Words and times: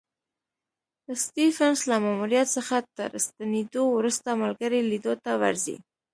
سټېفنس 1.23 1.79
له 1.89 1.95
ماموریت 2.03 2.47
څخه 2.57 2.75
تر 2.97 3.09
ستنېدو 3.25 3.83
وروسته 3.97 4.29
ملګري 4.43 4.81
لیدو 4.91 5.13
ته 5.23 5.31
ورځي. 5.41 5.75